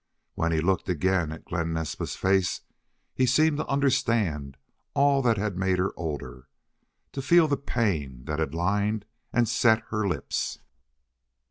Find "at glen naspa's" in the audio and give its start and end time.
1.31-2.15